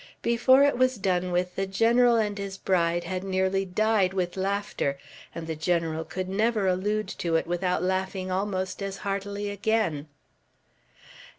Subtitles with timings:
[0.23, 4.97] Before it was done with, the General and his bride had nearly died with laughter;
[5.35, 10.07] and the General could never allude to it without laughing almost as heartily again.